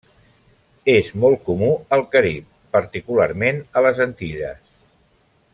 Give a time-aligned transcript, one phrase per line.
[0.93, 4.69] És molt comú al Carib, particularment a les Antilles.